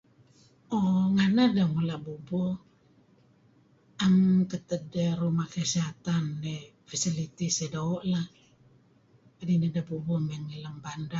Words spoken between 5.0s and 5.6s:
ruma'